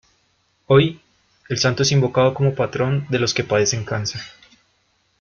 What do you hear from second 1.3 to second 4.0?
el Santo es invocado como patrón de los que padecen